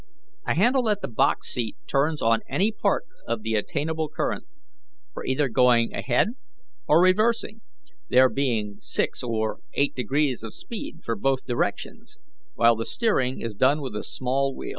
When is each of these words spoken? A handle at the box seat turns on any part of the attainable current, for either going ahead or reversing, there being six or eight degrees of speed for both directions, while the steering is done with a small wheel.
A 0.47 0.55
handle 0.55 0.89
at 0.89 1.03
the 1.03 1.07
box 1.07 1.49
seat 1.53 1.77
turns 1.85 2.23
on 2.23 2.39
any 2.49 2.71
part 2.71 3.05
of 3.27 3.43
the 3.43 3.53
attainable 3.53 4.09
current, 4.09 4.47
for 5.13 5.23
either 5.23 5.47
going 5.47 5.93
ahead 5.93 6.29
or 6.87 7.03
reversing, 7.03 7.61
there 8.09 8.27
being 8.27 8.77
six 8.79 9.21
or 9.21 9.59
eight 9.75 9.93
degrees 9.93 10.41
of 10.41 10.55
speed 10.55 11.03
for 11.03 11.15
both 11.15 11.45
directions, 11.45 12.17
while 12.55 12.75
the 12.75 12.85
steering 12.87 13.41
is 13.41 13.53
done 13.53 13.79
with 13.79 13.95
a 13.95 14.03
small 14.03 14.55
wheel. 14.55 14.69